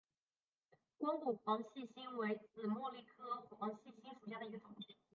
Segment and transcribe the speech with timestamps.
[0.97, 4.73] 光果黄细心为紫茉莉科黄细心属下的一个种。